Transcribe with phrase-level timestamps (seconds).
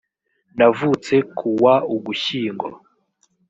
[0.57, 2.67] navutse ku wa ugushyingo